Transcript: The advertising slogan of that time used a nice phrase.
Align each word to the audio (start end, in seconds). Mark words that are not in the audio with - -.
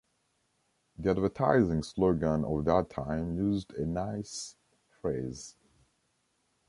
The 0.97 1.11
advertising 1.11 1.83
slogan 1.83 2.43
of 2.43 2.65
that 2.65 2.89
time 2.89 3.35
used 3.35 3.71
a 3.75 3.85
nice 3.85 4.55
phrase. 4.99 5.57